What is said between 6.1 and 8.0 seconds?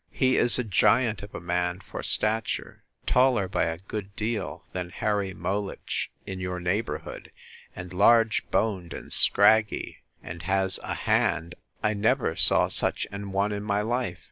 in your neighbourhood, and